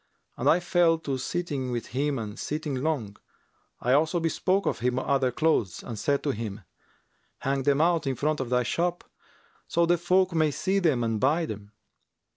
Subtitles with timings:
[0.35, 3.17] And I fell to sitting with him and sitting long:
[3.79, 6.61] I also bespoke of him other clothes and said to him,
[7.41, 9.03] 'Hang them out in front of thy shop,
[9.67, 11.71] so the folk may see them and buy them.'